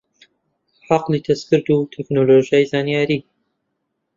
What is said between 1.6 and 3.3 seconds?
و تەکنۆلۆژیای زانیاری